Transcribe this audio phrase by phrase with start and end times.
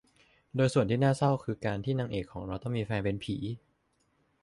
[0.55, 3.35] โดยส่วนที่น่าเศร้าคือการที่นางเอกของเราต้องมีแฟนเป็นผี